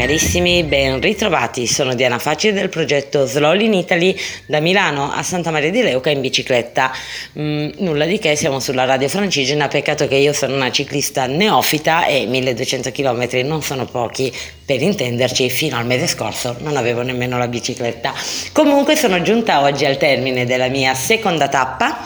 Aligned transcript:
Carissimi, 0.00 0.62
ben 0.64 0.98
ritrovati. 0.98 1.66
Sono 1.66 1.94
Diana 1.94 2.18
Facci 2.18 2.52
del 2.52 2.70
progetto 2.70 3.26
Slowly 3.26 3.66
in 3.66 3.74
Italy 3.74 4.16
da 4.46 4.58
Milano 4.58 5.12
a 5.12 5.22
Santa 5.22 5.50
Maria 5.50 5.70
di 5.70 5.82
Leuca 5.82 6.08
in 6.08 6.22
bicicletta. 6.22 6.90
Mm, 7.38 7.68
nulla 7.80 8.06
di 8.06 8.18
che, 8.18 8.34
siamo 8.34 8.60
sulla 8.60 8.86
radio 8.86 9.10
francigena. 9.10 9.68
Peccato 9.68 10.08
che 10.08 10.14
io 10.14 10.32
sono 10.32 10.54
una 10.54 10.70
ciclista 10.70 11.26
neofita 11.26 12.06
e 12.06 12.24
1200 12.24 12.90
km 12.92 13.28
non 13.44 13.60
sono 13.60 13.84
pochi 13.84 14.34
per 14.64 14.80
intenderci. 14.80 15.50
Fino 15.50 15.76
al 15.76 15.84
mese 15.84 16.06
scorso 16.06 16.56
non 16.60 16.78
avevo 16.78 17.02
nemmeno 17.02 17.36
la 17.36 17.46
bicicletta. 17.46 18.14
Comunque 18.52 18.96
sono 18.96 19.20
giunta 19.20 19.60
oggi 19.60 19.84
al 19.84 19.98
termine 19.98 20.46
della 20.46 20.68
mia 20.68 20.94
seconda 20.94 21.48
tappa 21.48 21.98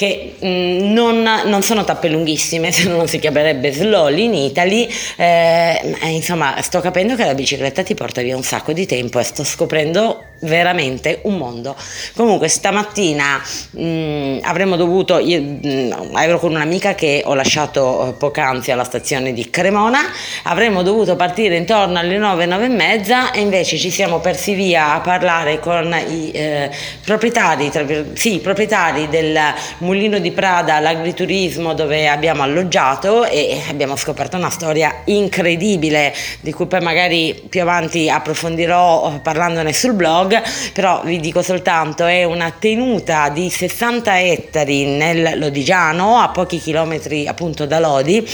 che 0.00 0.32
mh, 0.38 0.46
mm, 0.46 0.92
non, 0.94 1.22
non, 1.44 1.62
sono 1.62 1.84
tappe 1.84 2.08
lunghissime, 2.08 2.72
se 2.72 2.88
no 2.88 2.96
non 2.96 3.06
si 3.06 3.18
chiamerebbe 3.18 3.70
slowly 3.70 4.24
in 4.24 4.34
Italy, 4.34 4.88
eh, 5.16 5.78
insomma 6.04 6.60
sto 6.62 6.80
capendo 6.80 7.16
che 7.16 7.26
la 7.26 7.34
bicicletta 7.34 7.82
ti 7.82 7.94
porta 7.94 8.22
via 8.22 8.34
un 8.34 8.42
sacco 8.42 8.72
di 8.72 8.86
tempo 8.86 9.18
e 9.18 9.24
sto 9.24 9.44
scoprendo 9.44 10.24
veramente 10.40 11.20
un 11.24 11.36
mondo. 11.36 11.76
Comunque 12.14 12.48
stamattina 12.48 13.42
mh, 13.70 13.82
mm, 13.82 14.38
avremmo 14.42 14.76
dovuto, 14.76 15.18
io 15.18 15.40
mh, 15.40 15.58
mm, 15.66 16.16
ero 16.16 16.38
con 16.38 16.52
un'amica 16.52 16.94
che 16.94 17.22
ho 17.24 17.34
lasciato 17.34 18.08
eh, 18.08 18.12
poc'anzi 18.12 18.70
alla 18.70 18.84
stazione 18.84 19.32
di 19.32 19.50
Cremona, 19.50 20.00
avremmo 20.44 20.82
dovuto 20.82 21.16
partire 21.16 21.56
intorno 21.56 21.98
alle 21.98 22.18
9, 22.18 22.46
9 22.46 22.64
e 22.64 22.68
mezza 22.68 23.30
e 23.32 23.40
invece 23.40 23.76
ci 23.76 23.90
siamo 23.90 24.20
persi 24.20 24.54
via 24.54 24.94
a 24.94 25.00
parlare 25.00 25.60
con 25.60 25.94
i 26.08 26.30
eh, 26.30 26.70
proprietari, 27.04 27.70
tra, 27.70 27.84
sì, 28.14 28.38
proprietari 28.38 29.08
del 29.08 29.38
Mulino 29.78 30.18
di 30.18 30.30
Prada, 30.30 30.80
l'agriturismo 30.80 31.74
dove 31.74 32.08
abbiamo 32.08 32.42
alloggiato 32.42 33.24
e 33.24 33.60
abbiamo 33.68 33.96
scoperto 33.96 34.36
una 34.36 34.50
storia 34.50 35.02
incredibile 35.04 36.14
di 36.40 36.52
cui 36.52 36.66
poi 36.66 36.80
magari 36.80 37.42
più 37.48 37.60
avanti 37.60 38.08
approfondirò 38.08 39.20
parlandone 39.22 39.72
sul 39.72 39.94
blog, 39.94 40.29
però 40.72 41.02
vi 41.04 41.18
dico 41.18 41.42
soltanto 41.42 42.06
è 42.06 42.24
una 42.24 42.52
tenuta 42.56 43.28
di 43.28 43.50
60 43.50 44.20
ettari 44.20 44.84
nel 44.86 45.38
Lodigiano 45.38 46.18
a 46.18 46.28
pochi 46.28 46.58
chilometri 46.58 47.26
appunto 47.26 47.66
da 47.66 47.78
Lodi 47.78 48.26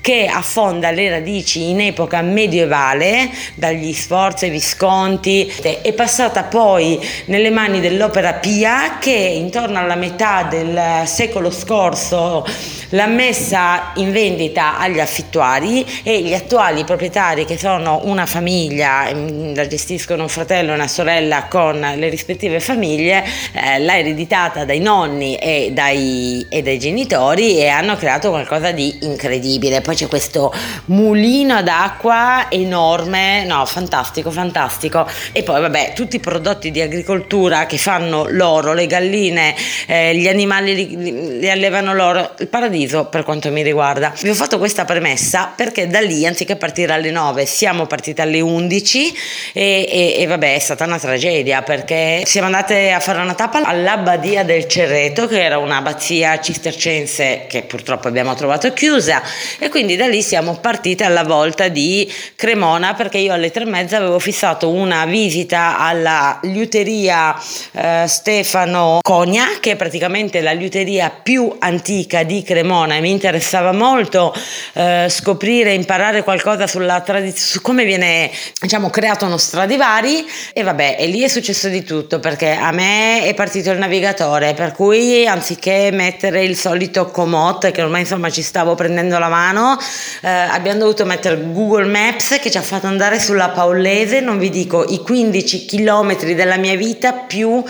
che 0.00 0.26
affonda 0.26 0.90
le 0.90 1.10
radici 1.10 1.70
in 1.70 1.80
epoca 1.80 2.22
medievale 2.22 3.30
dagli 3.54 3.92
Sforza 3.92 4.46
e 4.46 4.50
Visconti 4.50 5.52
è 5.82 5.92
passata 5.92 6.44
poi 6.44 6.98
nelle 7.26 7.50
mani 7.50 7.80
dell'Opera 7.80 8.34
Pia 8.34 8.98
che 8.98 9.10
intorno 9.10 9.78
alla 9.78 9.96
metà 9.96 10.44
del 10.44 11.02
secolo 11.06 11.50
scorso 11.50 12.44
l'ha 12.90 13.06
messa 13.06 13.92
in 13.96 14.10
vendita 14.12 14.78
agli 14.78 15.00
affittuari 15.00 15.84
e 16.02 16.22
gli 16.22 16.34
attuali 16.34 16.84
proprietari 16.84 17.44
che 17.44 17.58
sono 17.58 18.00
una 18.04 18.26
famiglia, 18.26 19.12
mm, 19.12 19.54
la 19.54 19.66
gestiscono 19.66 20.22
un 20.22 20.28
fratello 20.28 20.72
e 20.72 20.74
una 20.74 20.88
sorella 20.88 21.44
con 21.44 21.78
le 21.78 22.08
rispettive 22.08 22.60
famiglie, 22.60 23.24
eh, 23.52 23.78
l'ha 23.78 23.98
ereditata 23.98 24.64
dai 24.64 24.80
nonni 24.80 25.36
e 25.36 25.70
dai, 25.72 26.46
e 26.48 26.62
dai 26.62 26.78
genitori 26.78 27.58
e 27.58 27.68
hanno 27.68 27.96
creato 27.96 28.30
qualcosa 28.30 28.72
di 28.72 28.98
incredibile 29.02 29.80
poi 29.90 29.96
c'è 29.96 30.06
questo 30.06 30.54
mulino 30.86 31.62
d'acqua 31.64 32.46
enorme, 32.48 33.44
no, 33.44 33.64
fantastico, 33.66 34.30
fantastico. 34.30 35.04
E 35.32 35.42
poi 35.42 35.60
vabbè, 35.60 35.94
tutti 35.94 36.16
i 36.16 36.20
prodotti 36.20 36.70
di 36.70 36.80
agricoltura 36.80 37.66
che 37.66 37.76
fanno 37.76 38.26
loro, 38.28 38.72
le 38.72 38.86
galline, 38.86 39.54
eh, 39.86 40.14
gli 40.14 40.28
animali 40.28 40.74
li, 40.74 41.38
li, 41.40 41.50
allevano 41.50 41.92
loro, 41.92 42.34
il 42.38 42.46
paradiso 42.46 43.06
per 43.06 43.24
quanto 43.24 43.50
mi 43.50 43.62
riguarda. 43.62 44.12
Vi 44.20 44.28
ho 44.28 44.34
fatto 44.34 44.58
questa 44.58 44.84
premessa 44.84 45.52
perché 45.56 45.88
da 45.88 46.00
lì, 46.00 46.24
anziché 46.24 46.54
partire 46.54 46.92
alle 46.92 47.10
9, 47.10 47.44
siamo 47.46 47.86
partiti 47.86 48.20
alle 48.20 48.40
11 48.40 49.12
e, 49.52 49.88
e, 49.90 50.14
e 50.18 50.26
vabbè, 50.26 50.54
è 50.54 50.58
stata 50.60 50.84
una 50.84 51.00
tragedia 51.00 51.62
perché 51.62 52.22
siamo 52.26 52.46
andate 52.46 52.92
a 52.92 53.00
fare 53.00 53.20
una 53.20 53.34
tappa 53.34 53.62
all'abbadia 53.64 54.44
del 54.44 54.68
Cerreto, 54.68 55.26
che 55.26 55.42
era 55.42 55.58
un'abbazia 55.58 56.38
cistercense 56.38 57.46
che 57.48 57.62
purtroppo 57.62 58.06
abbiamo 58.06 58.34
trovato 58.34 58.72
chiusa 58.72 59.22
e 59.58 59.68
quindi 59.68 59.79
quindi 59.80 59.96
da 59.96 60.08
lì 60.08 60.20
siamo 60.20 60.58
partite 60.60 61.04
alla 61.04 61.24
volta 61.24 61.68
di 61.68 62.06
Cremona 62.36 62.92
perché 62.92 63.16
io 63.16 63.32
alle 63.32 63.50
tre 63.50 63.64
e 63.64 63.66
mezza 63.66 63.96
avevo 63.96 64.18
fissato 64.18 64.68
una 64.68 65.06
visita 65.06 65.78
alla 65.78 66.38
liuteria 66.42 67.34
eh, 67.72 68.04
Stefano 68.06 68.98
Cogna 69.00 69.46
che 69.58 69.70
è 69.70 69.76
praticamente 69.76 70.42
la 70.42 70.52
liuteria 70.52 71.08
più 71.08 71.56
antica 71.58 72.24
di 72.24 72.42
Cremona. 72.42 72.96
E 72.96 73.00
mi 73.00 73.10
interessava 73.10 73.72
molto 73.72 74.34
eh, 74.74 75.06
scoprire, 75.08 75.72
imparare 75.72 76.22
qualcosa 76.24 76.66
sulla 76.66 77.00
tradizione, 77.00 77.48
su 77.48 77.62
come 77.62 77.86
viene 77.86 78.30
diciamo 78.60 78.90
creato 78.90 79.24
uno 79.24 79.38
Stradivari. 79.38 80.26
E 80.52 80.62
vabbè 80.62 80.96
e 80.98 81.06
lì 81.06 81.22
è 81.22 81.28
successo 81.28 81.68
di 81.68 81.82
tutto 81.84 82.20
perché 82.20 82.50
a 82.52 82.70
me 82.70 83.22
è 83.24 83.32
partito 83.32 83.70
il 83.70 83.78
navigatore 83.78 84.52
per 84.52 84.72
cui 84.72 85.26
anziché 85.26 85.88
mettere 85.90 86.44
il 86.44 86.54
solito 86.54 87.06
Comot 87.06 87.70
che 87.70 87.80
ormai 87.80 88.00
insomma 88.00 88.28
ci 88.28 88.42
stavo 88.42 88.74
prendendo 88.74 89.18
la 89.18 89.28
mano 89.28 89.68
eh, 89.78 90.28
abbiamo 90.28 90.80
dovuto 90.80 91.04
mettere 91.04 91.40
Google 91.40 91.86
Maps 91.86 92.38
che 92.40 92.50
ci 92.50 92.58
ha 92.58 92.62
fatto 92.62 92.86
andare 92.86 93.20
sulla 93.20 93.50
Paolese, 93.50 94.20
non 94.20 94.38
vi 94.38 94.50
dico 94.50 94.84
i 94.84 94.98
15 95.00 95.64
chilometri 95.66 96.34
della 96.34 96.56
mia 96.56 96.76
vita 96.76 97.12
più 97.12 97.62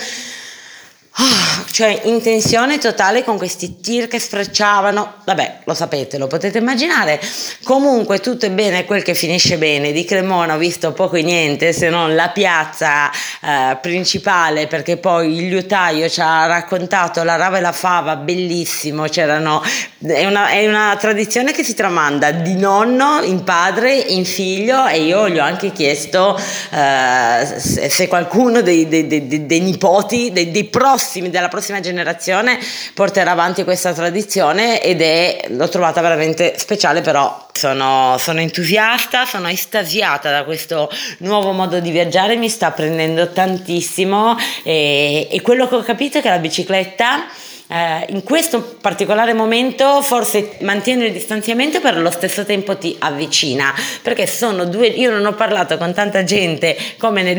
Oh, 1.23 1.65
cioè 1.71 2.01
in 2.05 2.23
tensione 2.23 2.79
totale 2.79 3.25
con 3.25 3.37
questi 3.37 3.79
tir 3.79 4.09
che 4.09 4.19
sfrecciavano, 4.19 5.17
vabbè 5.27 5.59
lo 5.65 5.75
sapete, 5.75 6.17
lo 6.17 6.27
potete 6.27 6.57
immaginare, 6.57 7.21
comunque 7.63 8.21
tutto 8.21 8.47
è 8.47 8.51
bene 8.51 8.87
quel 8.87 9.03
che 9.03 9.15
finisce 9.15 9.59
bene, 9.59 9.93
di 9.93 10.07
Cremona 10.07 10.55
ho 10.55 10.59
visto 10.59 10.93
poco 10.93 11.17
e 11.17 11.23
niente 11.23 11.75
se 11.75 11.91
non 11.91 12.15
la 12.15 12.31
piazza 12.31 13.11
eh, 13.11 13.77
principale 13.83 14.67
perché 14.67 14.97
poi 14.97 15.37
il 15.37 15.49
liutaio 15.49 16.09
ci 16.09 16.23
ha 16.23 16.47
raccontato 16.47 17.23
la 17.23 17.37
rava 17.37 17.59
e 17.59 17.61
la 17.61 17.73
fava, 17.73 18.17
bellissimo, 18.17 19.05
c'erano, 19.05 19.63
è 20.03 20.25
una, 20.25 20.49
è 20.49 20.67
una 20.67 20.97
tradizione 20.99 21.53
che 21.53 21.65
si 21.65 21.75
tramanda 21.75 22.31
di 22.31 22.57
nonno 22.57 23.21
in 23.23 23.45
padre 23.45 23.95
in 23.95 24.25
figlio 24.25 24.87
e 24.87 25.03
io 25.03 25.29
gli 25.29 25.39
ho 25.39 25.45
anche 25.45 25.71
chiesto 25.73 26.35
eh, 26.71 27.47
se, 27.59 27.91
se, 27.91 28.09
qualcuno 28.09 28.63
dei, 28.63 28.89
dei, 28.89 29.07
dei, 29.07 29.47
dei 29.47 29.61
nipoti, 29.61 30.33
dei, 30.33 30.51
dei 30.51 30.65
prossimi 30.65 31.09
prossimi, 31.11 31.31
della 31.31 31.49
prossima 31.49 31.81
generazione 31.81 32.59
porterà 32.95 33.33
avanti 33.33 33.65
questa 33.65 33.93
tradizione 33.93 34.81
ed 34.81 35.03
è, 35.03 35.47
l'ho 35.49 35.69
trovata 35.69 36.01
veramente 36.01 36.55
speciale, 36.57 37.01
però 37.01 37.49
sono, 37.53 38.17
sono 38.19 38.39
entusiasta, 38.39 39.27
sono 39.27 39.49
estasiata 39.49 40.31
da 40.31 40.45
questo 40.45 40.89
nuovo 41.19 41.51
modo 41.51 41.81
di 41.81 41.91
viaggiare, 41.91 42.37
mi 42.37 42.49
sta 42.49 42.71
prendendo 42.71 43.31
tantissimo 43.31 44.37
e, 44.63 45.27
e 45.29 45.41
quello 45.41 45.67
che 45.67 45.75
ho 45.75 45.83
capito 45.83 46.19
è 46.19 46.23
che 46.23 46.29
la 46.29 46.39
bicicletta 46.39 47.27
eh, 47.71 48.07
in 48.09 48.25
questo 48.25 48.77
particolare 48.81 49.33
momento 49.33 50.03
forse 50.03 50.57
mantiene 50.61 51.07
il 51.07 51.13
distanziamento 51.13 51.81
per 51.81 51.95
allo 51.95 52.11
stesso 52.11 52.45
tempo 52.45 52.77
ti 52.77 52.97
avvicina 52.99 53.73
perché 54.03 54.27
sono 54.27 54.65
due 54.65 54.89
io 54.89 55.11
non 55.11 55.25
ho 55.25 55.35
parlato 55.35 55.79
con 55.79 55.95
tanta 55.95 56.25
gente 56.25 56.77
come, 56.99 57.39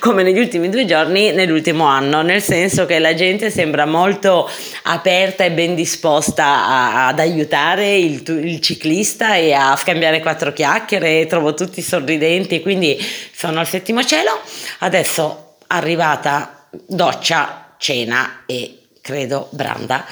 come 0.00 0.22
negli 0.24 0.38
ultimi 0.38 0.68
due 0.68 0.84
giorni 0.84 1.30
nell'ultimo 1.30 1.84
anno 1.84 2.22
nel 2.22 2.42
senso 2.42 2.84
che 2.84 2.98
la 2.98 3.14
gente 3.14 3.50
sembra 3.50 3.86
molto 3.86 4.50
aperta 4.84 5.44
e 5.44 5.52
ben 5.52 5.76
disposta 5.76 6.44
a, 6.44 7.06
ad 7.06 7.20
aiutare 7.20 7.96
il, 7.96 8.22
il 8.26 8.60
ciclista 8.60 9.36
e 9.36 9.52
a 9.52 9.76
scambiare 9.76 10.20
quattro 10.20 10.52
chiacchiere 10.52 11.26
trovo 11.26 11.54
tutti 11.54 11.80
sorridenti 11.80 12.60
quindi 12.60 12.98
sono 13.32 13.60
al 13.60 13.68
settimo 13.68 14.02
cielo. 14.02 14.40
Adesso 14.80 15.56
arrivata 15.68 16.66
doccia 16.70 17.74
cena 17.78 18.42
e 18.46 18.78
credo 19.08 19.48
Branda. 19.52 20.04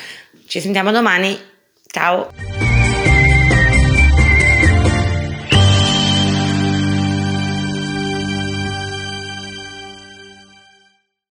Ci 0.46 0.58
sentiamo 0.58 0.90
domani. 0.90 1.38
Ciao! 1.86 2.55